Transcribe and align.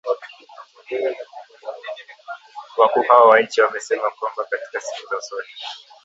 Wakuu 2.77 3.01
hao 3.03 3.27
wa 3.27 3.41
nchi 3.41 3.61
wamesema 3.61 4.09
kwamba 4.19 4.43
katika 4.43 4.79
siku 4.81 5.09
za 5.09 5.17
usoni 5.17 5.47